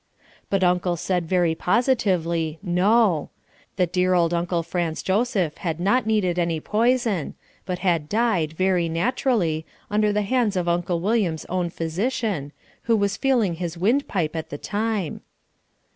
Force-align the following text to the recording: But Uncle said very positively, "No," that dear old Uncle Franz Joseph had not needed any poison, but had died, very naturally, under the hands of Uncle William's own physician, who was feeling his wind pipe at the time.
But 0.49 0.63
Uncle 0.63 0.97
said 0.97 1.29
very 1.29 1.53
positively, 1.53 2.57
"No," 2.63 3.29
that 3.75 3.93
dear 3.93 4.15
old 4.15 4.33
Uncle 4.33 4.63
Franz 4.63 5.03
Joseph 5.03 5.57
had 5.57 5.79
not 5.79 6.07
needed 6.07 6.39
any 6.39 6.59
poison, 6.59 7.35
but 7.67 7.77
had 7.85 8.09
died, 8.09 8.53
very 8.53 8.89
naturally, 8.89 9.63
under 9.91 10.11
the 10.11 10.23
hands 10.23 10.55
of 10.55 10.67
Uncle 10.67 10.99
William's 11.01 11.45
own 11.49 11.69
physician, 11.69 12.51
who 12.85 12.97
was 12.97 13.15
feeling 13.15 13.53
his 13.57 13.77
wind 13.77 14.07
pipe 14.07 14.35
at 14.35 14.49
the 14.49 14.57
time. 14.57 15.21